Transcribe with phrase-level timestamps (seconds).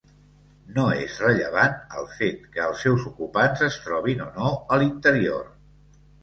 [0.77, 5.47] No és rellevant el fet que els seus ocupants es trobin o no a l'interior.